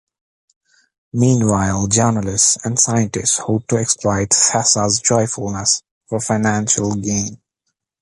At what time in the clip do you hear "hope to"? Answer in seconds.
3.37-3.77